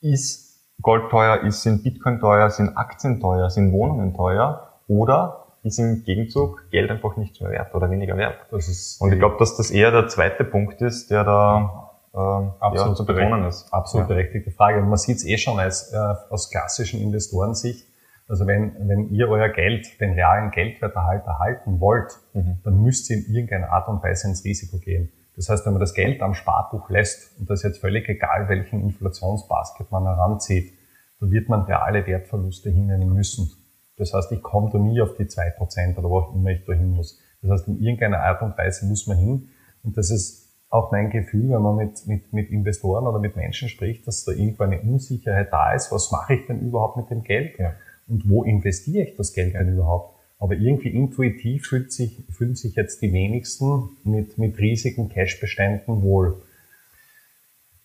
ist 0.00 0.48
Gold 0.80 1.10
teuer, 1.10 1.42
ist, 1.42 1.62
sind 1.62 1.82
Bitcoin 1.82 2.20
teuer, 2.20 2.48
sind 2.50 2.76
Aktien 2.76 3.20
teuer, 3.20 3.50
sind 3.50 3.72
Wohnungen 3.72 4.14
teuer 4.14 4.80
oder 4.86 5.44
ist 5.62 5.78
im 5.78 6.04
Gegenzug 6.04 6.70
Geld 6.70 6.90
einfach 6.90 7.16
nicht 7.16 7.40
mehr 7.40 7.50
wert 7.50 7.74
oder 7.74 7.90
weniger 7.90 8.16
wert. 8.16 8.38
Und 8.50 9.12
ich 9.12 9.18
glaube, 9.18 9.36
dass 9.38 9.56
das 9.56 9.70
eher 9.70 9.90
der 9.90 10.08
zweite 10.08 10.44
Punkt 10.44 10.80
ist, 10.80 11.10
der 11.10 11.24
da 11.24 11.87
äh, 12.12 12.18
absolut 12.18 12.88
ja, 12.88 12.94
zu 12.94 13.06
betonen 13.06 13.44
ist. 13.44 13.72
Absolut 13.72 14.08
ja. 14.08 14.14
berechtigte 14.14 14.50
Frage. 14.50 14.80
Und 14.80 14.88
man 14.88 14.98
sieht 14.98 15.16
es 15.16 15.26
eh 15.26 15.38
schon 15.38 15.58
als, 15.58 15.92
äh, 15.92 15.96
aus 16.30 16.50
klassischen 16.50 17.00
Investorensicht. 17.00 17.86
Also 18.28 18.46
wenn, 18.46 18.74
wenn 18.88 19.08
ihr 19.08 19.28
euer 19.28 19.48
Geld, 19.48 20.00
den 20.00 20.12
realen 20.12 20.50
Geldwerterhalt 20.50 21.24
erhalten 21.26 21.80
wollt, 21.80 22.12
mhm. 22.34 22.58
dann 22.62 22.82
müsst 22.82 23.08
ihr 23.10 23.16
in 23.16 23.34
irgendeiner 23.34 23.70
Art 23.70 23.88
und 23.88 24.02
Weise 24.02 24.28
ins 24.28 24.44
Risiko 24.44 24.78
gehen. 24.78 25.10
Das 25.34 25.48
heißt, 25.48 25.64
wenn 25.64 25.72
man 25.72 25.80
das 25.80 25.94
Geld 25.94 26.20
am 26.20 26.34
Sparbuch 26.34 26.90
lässt, 26.90 27.38
und 27.38 27.48
das 27.48 27.60
ist 27.60 27.64
jetzt 27.64 27.80
völlig 27.80 28.08
egal, 28.08 28.48
welchen 28.48 28.82
Inflationsbasket 28.82 29.90
man 29.90 30.04
heranzieht, 30.04 30.74
da 31.20 31.30
wird 31.30 31.48
man 31.48 31.62
reale 31.62 32.06
Wertverluste 32.06 32.70
hinnehmen 32.70 33.12
müssen. 33.14 33.50
Das 33.96 34.12
heißt, 34.12 34.30
ich 34.32 34.42
komme 34.42 34.70
da 34.72 34.78
nie 34.78 35.00
auf 35.00 35.14
die 35.14 35.26
zwei 35.26 35.50
Prozent 35.50 35.96
oder 35.98 36.10
wo 36.10 36.18
auch 36.18 36.34
immer 36.34 36.50
ich 36.50 36.64
da 36.64 36.72
hin 36.72 36.90
muss. 36.90 37.18
Das 37.40 37.50
heißt, 37.50 37.68
in 37.68 37.80
irgendeiner 37.80 38.20
Art 38.20 38.42
und 38.42 38.58
Weise 38.58 38.86
muss 38.86 39.06
man 39.06 39.16
hin. 39.16 39.48
Und 39.82 39.96
das 39.96 40.10
ist 40.10 40.47
auch 40.70 40.92
mein 40.92 41.10
Gefühl, 41.10 41.50
wenn 41.50 41.62
man 41.62 41.76
mit, 41.76 42.06
mit, 42.06 42.32
mit 42.32 42.50
Investoren 42.50 43.06
oder 43.06 43.18
mit 43.18 43.36
Menschen 43.36 43.68
spricht, 43.68 44.06
dass 44.06 44.24
da 44.24 44.32
irgendwo 44.32 44.64
eine 44.64 44.80
Unsicherheit 44.80 45.52
da 45.52 45.72
ist. 45.72 45.90
Was 45.90 46.10
mache 46.10 46.34
ich 46.34 46.46
denn 46.46 46.60
überhaupt 46.60 46.96
mit 46.96 47.10
dem 47.10 47.22
Geld? 47.22 47.58
Ja. 47.58 47.72
Und 48.06 48.28
wo 48.28 48.44
investiere 48.44 49.04
ich 49.04 49.16
das 49.16 49.32
Geld 49.32 49.54
denn 49.54 49.74
überhaupt? 49.74 50.14
Aber 50.38 50.54
irgendwie 50.54 50.90
intuitiv 50.90 51.66
fühlt 51.66 51.92
sich, 51.92 52.22
fühlen 52.30 52.54
sich 52.54 52.74
jetzt 52.76 53.02
die 53.02 53.12
wenigsten 53.12 53.88
mit, 54.04 54.38
mit 54.38 54.58
riesigen 54.58 55.08
Cashbeständen 55.08 56.02
wohl. 56.02 56.42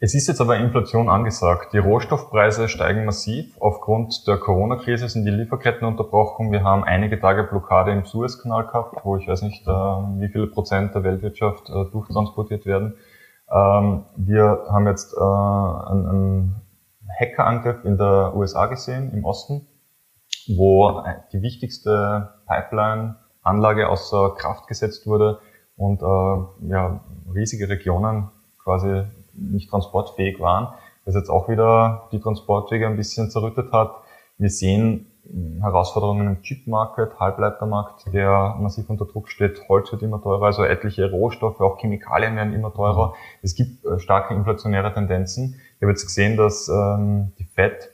Es 0.03 0.13
ist 0.13 0.27
jetzt 0.27 0.41
aber 0.41 0.57
Inflation 0.57 1.07
angesagt. 1.07 1.71
Die 1.71 1.77
Rohstoffpreise 1.77 2.67
steigen 2.67 3.05
massiv. 3.05 3.55
Aufgrund 3.61 4.27
der 4.27 4.35
Corona-Krise 4.35 5.07
sind 5.07 5.23
die 5.23 5.31
Lieferketten 5.31 5.87
unterbrochen. 5.87 6.51
Wir 6.51 6.61
haben 6.61 6.83
einige 6.83 7.21
Tage 7.21 7.45
Blockade 7.45 7.93
im 7.93 8.03
Suezkanal 8.03 8.67
gehabt, 8.67 8.97
wo 9.05 9.15
ich 9.15 9.29
weiß 9.29 9.43
nicht, 9.43 9.65
äh, 9.65 9.71
wie 9.71 10.27
viele 10.27 10.47
Prozent 10.47 10.93
der 10.93 11.05
Weltwirtschaft 11.05 11.69
äh, 11.69 11.85
durchtransportiert 11.89 12.65
werden. 12.65 12.97
Ähm, 13.49 14.03
wir 14.17 14.65
haben 14.69 14.87
jetzt 14.87 15.13
äh, 15.13 15.21
einen 15.21 16.61
Hackerangriff 17.17 17.85
in 17.85 17.97
der 17.97 18.35
USA 18.35 18.65
gesehen, 18.65 19.13
im 19.13 19.23
Osten, 19.23 19.69
wo 20.49 21.01
die 21.31 21.41
wichtigste 21.41 22.41
Pipeline-Anlage 22.45 23.87
außer 23.87 24.35
Kraft 24.37 24.67
gesetzt 24.67 25.07
wurde 25.07 25.39
und 25.77 26.01
ja, 26.01 26.99
riesige 27.33 27.69
Regionen 27.69 28.31
quasi 28.61 29.05
nicht 29.33 29.69
transportfähig 29.69 30.39
waren, 30.39 30.73
was 31.05 31.15
jetzt 31.15 31.29
auch 31.29 31.49
wieder 31.49 32.07
die 32.11 32.19
Transportwege 32.19 32.87
ein 32.87 32.97
bisschen 32.97 33.29
zerrüttet 33.29 33.71
hat. 33.71 33.91
Wir 34.37 34.49
sehen 34.49 35.13
Herausforderungen 35.61 36.27
im 36.27 36.41
Chip-Market, 36.41 37.19
Halbleitermarkt, 37.19 38.13
der 38.13 38.57
massiv 38.59 38.89
unter 38.89 39.05
Druck 39.05 39.29
steht. 39.29 39.61
Holz 39.69 39.91
wird 39.91 40.01
immer 40.01 40.21
teurer, 40.21 40.47
also 40.47 40.63
etliche 40.63 41.09
Rohstoffe, 41.09 41.61
auch 41.61 41.79
Chemikalien 41.79 42.35
werden 42.35 42.53
immer 42.53 42.73
teurer. 42.73 43.13
Es 43.41 43.55
gibt 43.55 43.85
äh, 43.85 43.99
starke 43.99 44.33
inflationäre 44.33 44.93
Tendenzen. 44.93 45.55
Ich 45.77 45.81
habe 45.81 45.91
jetzt 45.91 46.05
gesehen, 46.05 46.35
dass 46.35 46.67
ähm, 46.67 47.31
die 47.39 47.45
FED, 47.45 47.89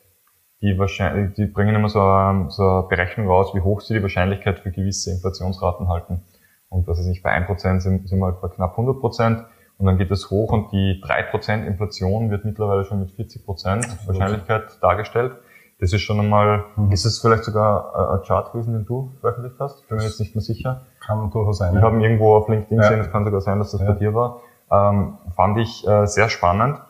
die, 0.62 0.78
wahrscheinlich, 0.80 1.36
die 1.36 1.46
bringen 1.46 1.76
immer 1.76 1.90
so, 1.90 2.02
ähm, 2.02 2.50
so 2.50 2.64
eine 2.64 2.88
Berechnung 2.90 3.28
raus, 3.28 3.54
wie 3.54 3.62
hoch 3.62 3.82
sie 3.82 3.94
die 3.94 4.02
Wahrscheinlichkeit 4.02 4.60
für 4.60 4.72
gewisse 4.72 5.12
Inflationsraten 5.12 5.88
halten. 5.88 6.24
Und 6.70 6.88
das 6.88 7.00
ist 7.00 7.06
nicht 7.06 7.22
bei 7.22 7.32
1% 7.32 7.80
sind, 7.80 8.08
sind 8.08 8.20
wir 8.20 8.26
halt 8.26 8.42
bei 8.42 8.48
knapp 8.48 8.78
100%. 8.78 9.46
Und 9.80 9.86
dann 9.86 9.98
geht 9.98 10.12
es 10.12 10.30
hoch 10.30 10.52
und 10.52 10.74
die 10.74 11.02
3% 11.02 11.66
Inflation 11.66 12.30
wird 12.30 12.44
mittlerweile 12.44 12.84
schon 12.84 13.00
mit 13.00 13.12
40% 13.12 14.08
Wahrscheinlichkeit 14.08 14.78
dargestellt. 14.82 15.38
Das 15.80 15.94
ist 15.94 16.02
schon 16.02 16.20
einmal, 16.20 16.66
mhm. 16.76 16.92
ist 16.92 17.06
es 17.06 17.20
vielleicht 17.20 17.46
sogar 17.46 18.14
ein 18.14 18.22
Chart 18.28 18.52
gewesen, 18.52 18.74
den 18.74 18.86
du 18.86 19.14
veröffentlicht 19.22 19.56
hast? 19.58 19.88
Bin 19.88 19.98
mir 19.98 20.04
jetzt 20.04 20.20
nicht 20.20 20.36
mehr 20.36 20.42
sicher. 20.42 20.82
Kann 21.00 21.32
durchaus 21.32 21.60
sein. 21.60 21.74
Wir 21.74 21.82
haben 21.82 22.02
irgendwo 22.02 22.36
auf 22.36 22.50
LinkedIn 22.50 22.78
ja. 22.78 22.84
gesehen, 22.84 23.00
es 23.00 23.10
kann 23.10 23.24
sogar 23.24 23.40
sein, 23.40 23.60
dass 23.60 23.72
das 23.72 23.80
ja. 23.80 23.88
bei 23.88 23.94
dir 23.94 24.14
war. 24.14 24.42
Ähm, 24.70 25.18
fand 25.34 25.58
ich 25.58 25.88
äh, 25.88 26.06
sehr 26.06 26.28
spannend, 26.28 26.82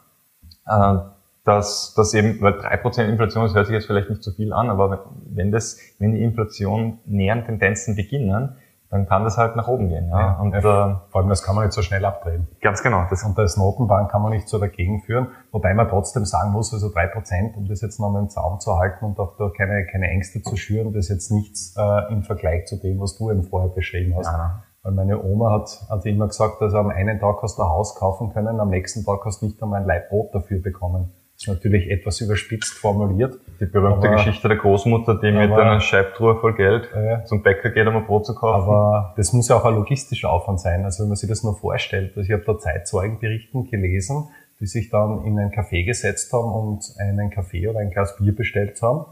äh, 0.65 0.95
dass, 1.43 1.93
dass 1.93 2.15
eben, 2.15 2.41
weil 2.41 2.53
3% 2.53 3.03
Inflation, 3.07 3.43
das 3.43 3.53
hört 3.53 3.67
sich 3.67 3.75
jetzt 3.75 3.85
vielleicht 3.85 4.09
nicht 4.09 4.23
so 4.23 4.31
viel 4.31 4.51
an, 4.51 4.71
aber 4.71 5.05
wenn 5.27 5.51
das, 5.51 5.77
wenn 5.99 6.13
die 6.13 6.23
Inflation 6.23 6.97
näheren 7.05 7.45
Tendenzen 7.45 7.95
beginnen, 7.95 8.55
dann 8.89 9.07
kann 9.07 9.23
das 9.23 9.37
halt 9.37 9.55
nach 9.55 9.67
oben 9.67 9.87
gehen. 9.89 10.09
Ja. 10.09 10.19
ja 10.19 10.39
und, 10.39 10.53
äh, 10.53 10.61
vor 10.61 11.15
allem, 11.15 11.29
das 11.29 11.43
kann 11.43 11.55
man 11.55 11.65
nicht 11.65 11.73
so 11.73 11.81
schnell 11.81 12.03
abdrehen. 12.05 12.47
Ganz 12.61 12.81
genau. 12.81 13.05
Das 13.09 13.23
und 13.23 13.37
als 13.37 13.55
Notenbank 13.55 14.09
kann 14.09 14.21
man 14.21 14.31
nicht 14.31 14.49
so 14.49 14.57
dagegen 14.57 15.01
führen, 15.01 15.27
wobei 15.51 15.73
man 15.73 15.87
trotzdem 15.87 16.25
sagen 16.25 16.51
muss, 16.51 16.73
also 16.73 16.91
drei 16.91 17.07
Prozent, 17.07 17.55
um 17.55 17.67
das 17.67 17.81
jetzt 17.81 17.99
nochmal 17.99 18.23
im 18.23 18.29
Zaum 18.29 18.59
zu 18.59 18.77
halten 18.77 19.05
und 19.05 19.19
auch 19.19 19.37
da 19.37 19.49
keine, 19.55 19.85
keine 19.85 20.09
Ängste 20.09 20.41
zu 20.41 20.55
schüren, 20.55 20.91
das 20.93 21.05
ist 21.05 21.09
jetzt 21.09 21.31
nichts 21.31 21.75
äh, 21.77 22.11
im 22.11 22.23
Vergleich 22.23 22.65
zu 22.65 22.77
dem, 22.77 22.99
was 22.99 23.15
du 23.17 23.29
eben 23.29 23.43
vorher 23.43 23.69
beschrieben 23.69 24.15
hast. 24.17 24.25
Ja. 24.25 24.63
Weil 24.81 24.93
meine 24.93 25.21
Oma 25.21 25.51
hat, 25.51 25.85
hat 25.89 26.05
immer 26.05 26.27
gesagt, 26.27 26.61
dass 26.61 26.73
am 26.73 26.89
einen 26.89 27.19
Tag 27.19 27.43
hast 27.43 27.59
du 27.59 27.63
ein 27.63 27.69
Haus 27.69 27.95
kaufen 27.95 28.31
können, 28.33 28.59
am 28.59 28.69
nächsten 28.69 29.03
Tag 29.05 29.19
hast 29.25 29.41
du 29.41 29.47
nicht 29.47 29.61
einmal 29.61 29.81
ein 29.81 29.87
Leib 29.87 30.09
Brot 30.09 30.33
dafür 30.33 30.61
bekommen. 30.61 31.13
Das 31.39 31.47
ist 31.47 31.63
natürlich 31.63 31.89
etwas 31.89 32.19
überspitzt 32.19 32.73
formuliert. 32.73 33.39
Die 33.61 33.65
berühmte 33.65 34.09
aber, 34.09 34.17
Geschichte 34.17 34.49
der 34.49 34.57
Großmutter, 34.57 35.15
die 35.21 35.27
aber, 35.27 35.39
mit 35.39 35.51
einer 35.53 35.79
Scheibtruhe 35.79 36.37
voll 36.41 36.53
Geld 36.53 36.89
äh, 36.93 37.23
zum 37.23 37.43
Bäcker 37.43 37.69
geht, 37.69 37.87
um 37.87 37.95
ein 37.95 38.05
Brot 38.05 38.25
zu 38.25 38.35
kaufen. 38.35 38.69
Aber 38.69 39.13
das 39.15 39.31
muss 39.31 39.47
ja 39.47 39.55
auch 39.55 39.63
ein 39.63 39.75
logistischer 39.75 40.29
Aufwand 40.29 40.59
sein. 40.59 40.83
Also 40.83 41.03
wenn 41.03 41.07
man 41.07 41.15
sich 41.15 41.29
das 41.29 41.43
nur 41.43 41.55
vorstellt, 41.55 42.09
also 42.17 42.27
ich 42.27 42.31
habe 42.33 42.43
da 42.45 42.57
Zeitzeugenberichten 42.57 43.69
gelesen, 43.69 44.27
die 44.59 44.65
sich 44.65 44.89
dann 44.89 45.23
in 45.23 45.39
ein 45.39 45.51
Café 45.51 45.85
gesetzt 45.85 46.33
haben 46.33 46.51
und 46.51 46.83
einen 46.99 47.29
Kaffee 47.29 47.69
oder 47.69 47.79
ein 47.79 47.91
Glas 47.91 48.17
Bier 48.17 48.35
bestellt 48.35 48.81
haben. 48.81 49.05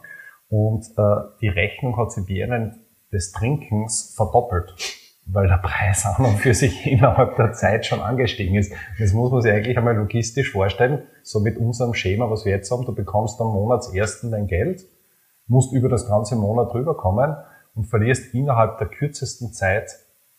Und 0.49 0.83
äh, 0.97 1.15
die 1.39 1.47
Rechnung 1.47 1.95
hat 1.95 2.11
sie 2.11 2.27
während 2.27 2.75
des 3.13 3.31
Trinkens 3.31 4.13
verdoppelt 4.17 4.75
weil 5.29 5.47
der 5.47 5.57
Preis 5.57 6.05
an 6.05 6.25
und 6.25 6.37
für 6.37 6.53
sich 6.53 6.85
innerhalb 6.87 7.35
der 7.35 7.51
Zeit 7.53 7.85
schon 7.85 8.01
angestiegen 8.01 8.55
ist. 8.55 8.73
Das 8.97 9.13
muss 9.13 9.31
man 9.31 9.41
sich 9.41 9.51
eigentlich 9.51 9.77
einmal 9.77 9.95
logistisch 9.95 10.51
vorstellen. 10.51 11.03
So 11.23 11.39
mit 11.39 11.57
unserem 11.57 11.93
Schema, 11.93 12.29
was 12.29 12.45
wir 12.45 12.53
jetzt 12.53 12.71
haben, 12.71 12.85
du 12.85 12.95
bekommst 12.95 13.39
am 13.41 13.47
Monatsersten 13.47 14.31
dein 14.31 14.47
Geld, 14.47 14.85
musst 15.47 15.73
über 15.73 15.89
das 15.89 16.07
ganze 16.07 16.35
Monat 16.35 16.73
rüberkommen 16.73 17.35
und 17.75 17.85
verlierst 17.85 18.33
innerhalb 18.33 18.77
der 18.77 18.87
kürzesten 18.87 19.51
Zeit 19.53 19.91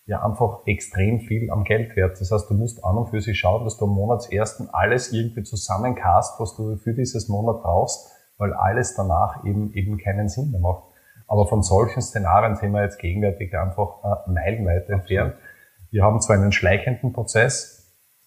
ja 0.06 0.24
einfach 0.24 0.66
extrem 0.66 1.20
viel 1.20 1.50
am 1.50 1.64
Geldwert. 1.64 2.18
Das 2.18 2.32
heißt, 2.32 2.48
du 2.48 2.54
musst 2.54 2.82
an 2.82 2.96
und 2.96 3.10
für 3.10 3.20
sich 3.20 3.38
schauen, 3.38 3.64
dass 3.64 3.76
du 3.76 3.84
am 3.84 3.90
Monatsersten 3.90 4.70
alles 4.72 5.12
irgendwie 5.12 5.42
zusammenkast, 5.42 6.40
was 6.40 6.56
du 6.56 6.76
für 6.76 6.94
dieses 6.94 7.28
Monat 7.28 7.62
brauchst, 7.62 8.10
weil 8.38 8.54
alles 8.54 8.94
danach 8.94 9.44
eben, 9.44 9.70
eben 9.74 9.98
keinen 9.98 10.30
Sinn 10.30 10.50
mehr 10.50 10.60
macht. 10.60 10.84
Aber 11.28 11.46
von 11.46 11.62
solchen 11.62 12.02
Szenarien 12.02 12.56
sind 12.56 12.72
wir 12.72 12.82
jetzt 12.82 12.98
gegenwärtig 12.98 13.56
einfach 13.56 14.02
äh, 14.02 14.30
meilenweit 14.30 14.88
entfernt. 14.88 15.34
Wir 15.90 16.02
haben 16.02 16.20
zwar 16.20 16.36
einen 16.36 16.52
schleichenden 16.52 17.12
Prozess 17.12 17.78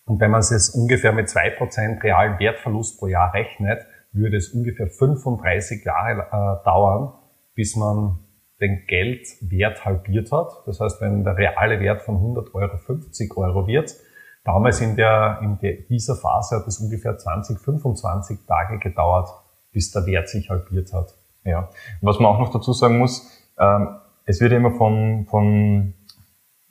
und 0.05 0.19
wenn 0.19 0.31
man 0.31 0.39
es 0.41 0.69
ungefähr 0.69 1.11
mit 1.11 1.29
zwei 1.29 1.49
Prozent 1.51 2.03
realen 2.03 2.39
Wertverlust 2.39 2.99
pro 2.99 3.07
Jahr 3.07 3.33
rechnet, 3.33 3.85
würde 4.11 4.37
es 4.37 4.49
ungefähr 4.49 4.87
35 4.87 5.85
Jahre 5.85 6.21
äh, 6.21 6.65
dauern, 6.65 7.13
bis 7.55 7.75
man 7.75 8.19
den 8.59 8.85
Geldwert 8.87 9.85
halbiert 9.85 10.31
hat. 10.31 10.51
Das 10.65 10.79
heißt, 10.79 11.01
wenn 11.01 11.23
der 11.23 11.37
reale 11.37 11.79
Wert 11.79 12.01
von 12.03 12.15
100 12.15 12.53
Euro 12.53 12.77
50 12.77 13.35
Euro 13.37 13.67
wird, 13.67 13.95
damals 14.43 14.81
in, 14.81 14.95
der, 14.95 15.39
in 15.41 15.57
der, 15.59 15.77
dieser 15.89 16.15
Phase 16.15 16.57
hat 16.57 16.67
es 16.67 16.79
ungefähr 16.79 17.17
20, 17.17 17.59
25 17.59 18.45
Tage 18.45 18.79
gedauert, 18.79 19.29
bis 19.71 19.91
der 19.91 20.05
Wert 20.05 20.29
sich 20.29 20.49
halbiert 20.49 20.93
hat. 20.93 21.15
Ja. 21.43 21.69
Was 22.01 22.19
man 22.19 22.31
auch 22.31 22.39
noch 22.39 22.51
dazu 22.51 22.73
sagen 22.73 22.99
muss, 22.99 23.29
ähm, 23.59 23.97
es 24.25 24.41
wird 24.41 24.51
immer 24.53 24.71
von, 24.71 25.25
von 25.29 25.93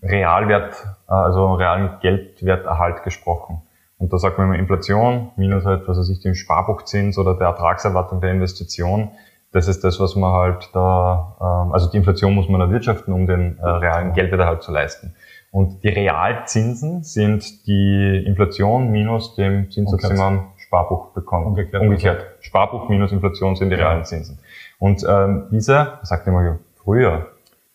Realwert, 0.03 0.75
äh, 1.09 1.13
also 1.13 1.55
realen 1.55 1.99
Geldwerterhalt 2.01 3.03
gesprochen. 3.03 3.63
Und 3.99 4.13
da 4.13 4.19
sagt 4.19 4.39
man 4.39 4.49
immer 4.49 4.59
Inflation 4.59 5.31
minus 5.37 5.67
halt, 5.67 5.87
was 5.87 5.99
weiß 5.99 6.09
ich, 6.09 6.21
den 6.21 6.35
Sparbuchzins 6.35 7.19
oder 7.19 7.35
der 7.35 7.49
Ertragserwartung 7.49 8.21
der 8.21 8.31
Investition. 8.31 9.11
Das 9.53 9.69
ist 9.69 9.85
das, 9.85 10.01
was 10.01 10.17
man 10.17 10.33
halt 10.33 10.71
da, 10.73 11.37
ähm, 11.41 11.73
also 11.73 11.91
die 11.91 11.99
Inflation 11.99 12.35
muss 12.35 12.49
man 12.49 12.61
erwirtschaften, 12.61 13.13
um 13.13 13.27
den 13.27 13.59
äh, 13.59 13.67
realen 13.67 14.15
Geldwerterhalt 14.15 14.63
zu 14.63 14.73
leisten. 14.73 15.15
Und 15.51 15.83
die 15.83 15.89
Realzinsen 15.89 17.03
sind 17.03 17.67
die 17.67 18.25
Inflation 18.25 18.91
minus 18.91 19.35
dem 19.35 19.71
Zinssatz, 19.71 20.09
den 20.09 20.17
man 20.17 20.47
Sparbuch 20.71 21.13
bekommt. 21.15 21.47
Umgekehrt. 21.47 21.83
Umgekehrt. 21.83 22.27
Sparbuch 22.39 22.89
minus 22.89 23.11
Inflation 23.11 23.57
sind 23.57 23.71
die 23.71 23.75
realen 23.75 24.05
Zinsen. 24.05 24.39
Und 24.79 25.05
ähm, 25.09 25.49
diese, 25.51 25.99
sagt 26.03 26.29
immer 26.29 26.61
früher, 26.77 27.27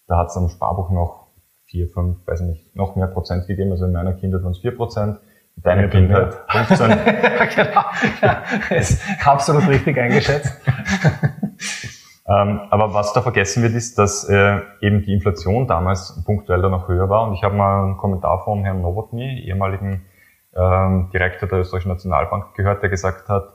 da 0.07 0.19
hat 0.19 0.29
es 0.29 0.37
am 0.37 0.47
Sparbuch 0.47 0.91
noch 0.91 1.27
vier, 1.65 1.89
fünf, 1.89 2.25
weiß 2.25 2.39
nicht, 2.41 2.73
noch 2.73 2.95
mehr 2.95 3.07
Prozent 3.07 3.47
gegeben. 3.47 3.71
Also 3.71 3.83
in 3.83 3.91
meiner 3.91 4.13
Kindheit 4.13 4.43
waren 4.43 4.51
es 4.53 4.59
vier 4.59 4.73
Prozent. 4.73 5.19
deine 5.57 5.89
Kindheit. 5.89 6.37
genau. 7.55 7.83
Ja, 8.21 8.43
ist 8.69 9.03
absolut 9.25 9.67
richtig 9.67 9.97
eingeschätzt. 9.97 10.57
ähm, 12.29 12.61
aber 12.69 12.93
was 12.93 13.11
da 13.11 13.21
vergessen 13.21 13.61
wird, 13.61 13.73
ist, 13.73 13.99
dass 13.99 14.23
äh, 14.29 14.59
eben 14.79 15.01
die 15.01 15.11
Inflation 15.11 15.67
damals 15.67 16.23
punktuell 16.25 16.61
da 16.61 16.69
noch 16.69 16.87
höher 16.87 17.09
war. 17.09 17.27
Und 17.27 17.33
ich 17.33 17.43
habe 17.43 17.55
mal 17.55 17.83
einen 17.83 17.97
Kommentar 17.97 18.45
von 18.45 18.63
Herrn 18.63 18.81
Novotny, 18.81 19.41
ehemaligen 19.41 20.05
ähm, 20.55 21.09
Direktor 21.11 21.49
der 21.49 21.59
Österreichischen 21.59 21.89
Nationalbank, 21.89 22.53
gehört, 22.55 22.81
der 22.81 22.89
gesagt 22.89 23.29
hat, 23.29 23.53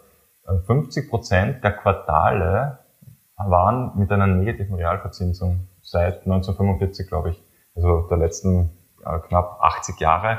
50 0.67 1.05
äh, 1.05 1.09
Prozent 1.09 1.65
der 1.65 1.73
Quartale 1.73 2.79
waren 3.37 3.93
mit 3.97 4.11
einer 4.13 4.27
negativen 4.27 4.75
Realverzinsung 4.75 5.69
seit 5.81 6.27
1945, 6.27 7.09
glaube 7.09 7.31
ich, 7.31 7.43
also 7.75 8.07
der 8.09 8.19
letzten 8.19 8.71
äh, 9.05 9.19
knapp 9.29 9.59
80 9.61 9.99
Jahre. 9.99 10.39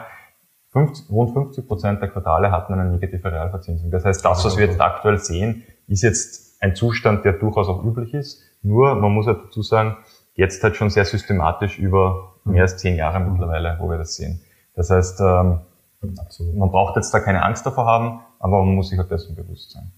50, 0.71 1.09
rund 1.09 1.33
50 1.33 1.67
Prozent 1.67 2.01
der 2.01 2.09
Quartale 2.09 2.51
hatten 2.51 2.73
eine 2.73 2.85
negative 2.85 3.31
Realverzinsung. 3.31 3.91
Das 3.91 4.05
heißt, 4.05 4.23
das, 4.23 4.45
was 4.45 4.57
wir 4.57 4.67
jetzt 4.67 4.79
aktuell 4.79 5.17
sehen, 5.17 5.63
ist 5.87 6.01
jetzt 6.01 6.61
ein 6.61 6.75
Zustand, 6.75 7.25
der 7.25 7.33
durchaus 7.33 7.67
auch 7.67 7.83
üblich 7.83 8.13
ist. 8.13 8.41
Nur, 8.61 8.95
man 8.95 9.11
muss 9.11 9.27
halt 9.27 9.39
dazu 9.45 9.63
sagen, 9.63 9.97
jetzt 10.35 10.63
halt 10.63 10.77
schon 10.77 10.89
sehr 10.89 11.03
systematisch 11.03 11.77
über 11.77 12.35
mehr 12.45 12.61
als 12.61 12.77
zehn 12.77 12.95
Jahre 12.95 13.19
mittlerweile, 13.19 13.77
wo 13.79 13.89
wir 13.89 13.97
das 13.97 14.15
sehen. 14.15 14.41
Das 14.75 14.89
heißt, 14.89 15.19
ähm, 15.19 15.59
man 16.01 16.71
braucht 16.71 16.95
jetzt 16.95 17.13
da 17.13 17.19
keine 17.19 17.43
Angst 17.43 17.65
davor 17.65 17.85
haben, 17.85 18.21
aber 18.39 18.63
man 18.63 18.75
muss 18.75 18.89
sich 18.89 18.97
halt 18.97 19.11
dessen 19.11 19.35
bewusst 19.35 19.71
sein. 19.71 19.91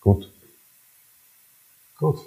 Gut. 0.00 0.32
Gut. 1.98 2.18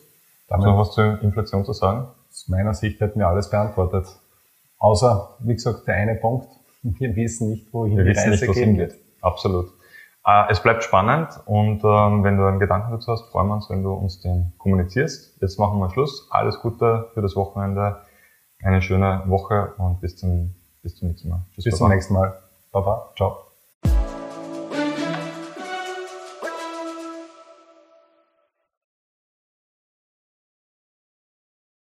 Damit 0.48 0.68
noch 0.68 0.78
was 0.78 0.92
zur 0.92 1.22
Inflation 1.22 1.66
zu 1.66 1.74
sagen? 1.74 2.08
Aus 2.30 2.48
meiner 2.48 2.74
Sicht 2.74 3.00
hätten 3.00 3.20
wir 3.20 3.28
alles 3.28 3.50
beantwortet. 3.50 4.08
Außer, 4.78 5.38
wie 5.40 5.54
gesagt, 5.54 5.88
der 5.88 5.96
eine 5.96 6.16
Punkt. 6.16 6.48
Wir 6.84 7.16
wissen 7.16 7.52
nicht, 7.52 7.74
wohin 7.74 7.96
wir 7.96 8.04
die 8.04 8.12
Reise 8.12 8.46
nicht, 8.46 8.54
gehen 8.54 8.78
wird. 8.78 8.96
Absolut. 9.22 9.72
Äh, 10.26 10.52
es 10.52 10.62
bleibt 10.62 10.84
spannend 10.84 11.30
und 11.46 11.82
ähm, 11.82 12.26
wenn 12.26 12.36
du 12.36 12.46
einen 12.46 12.60
Gedanken 12.60 12.92
dazu 12.92 13.12
hast, 13.14 13.30
freuen 13.30 13.48
wir 13.48 13.56
uns, 13.56 13.70
wenn 13.70 13.84
du 13.84 13.94
uns 13.94 14.20
den 14.20 14.52
kommunizierst. 14.58 15.42
Jetzt 15.42 15.58
machen 15.60 15.80
wir 15.80 15.90
Schluss. 15.90 16.28
Alles 16.30 16.60
Gute 16.60 17.10
für 17.14 17.22
das 17.22 17.38
Wochenende, 17.38 18.02
eine 18.62 18.82
schöne 18.82 19.24
Woche 19.28 19.74
und 19.78 20.02
bis 20.02 20.18
zum, 20.18 20.56
bis 20.82 20.96
zum 20.96 21.08
nächsten 21.08 21.30
Mal. 21.30 21.46
Tschüss, 21.54 21.64
bis 21.64 21.78
zum 21.78 21.88
nächsten 21.88 22.14
Mal. 22.14 22.43
Baba. 22.74 23.14
Ciao. 23.16 23.53